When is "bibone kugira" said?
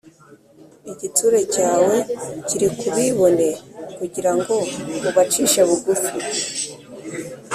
2.95-4.31